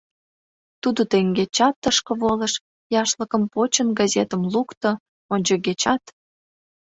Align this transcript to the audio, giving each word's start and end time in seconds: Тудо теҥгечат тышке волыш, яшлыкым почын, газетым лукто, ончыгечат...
Тудо 0.81 1.01
теҥгечат 1.11 1.75
тышке 1.81 2.13
волыш, 2.21 2.53
яшлыкым 3.01 3.43
почын, 3.53 3.87
газетым 3.99 4.41
лукто, 4.53 4.91
ончыгечат... 5.33 6.03